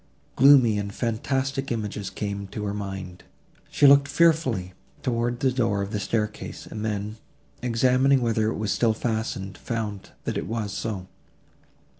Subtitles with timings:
[0.35, 3.23] Gloomy and fantastic images came to her mind.
[3.69, 7.17] She looked fearfully towards the door of the staircase, and then,
[7.61, 11.05] examining whether it was still fastened, found that it was so.